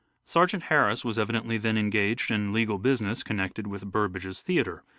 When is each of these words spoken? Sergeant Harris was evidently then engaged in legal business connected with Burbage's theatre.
Sergeant 0.25 0.63
Harris 0.63 1.05
was 1.05 1.19
evidently 1.19 1.59
then 1.59 1.77
engaged 1.77 2.31
in 2.31 2.51
legal 2.51 2.79
business 2.79 3.21
connected 3.21 3.67
with 3.67 3.85
Burbage's 3.91 4.41
theatre. 4.41 4.83